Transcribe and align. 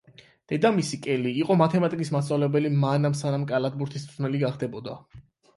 დედამისი, 0.51 0.97
კელი, 1.03 1.33
იყო 1.41 1.57
მათემატიკის 1.59 2.11
მასწავლებელი 2.17 2.71
მანამ, 2.87 3.19
სანამ 3.21 3.47
კალათბურთის 3.53 4.07
მწვრთნელი 4.09 4.43
გახდებოდა. 4.49 4.99